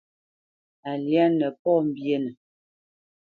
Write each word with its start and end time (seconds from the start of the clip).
A 0.89 0.91
lyá 1.03 1.25
nə 1.29 1.47
pɔ̌ 1.61 1.75
mbyénə. 1.87 2.29